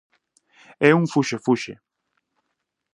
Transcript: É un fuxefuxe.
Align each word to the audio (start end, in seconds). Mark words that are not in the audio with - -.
É 0.89 0.91
un 0.99 1.05
fuxefuxe. 1.13 1.73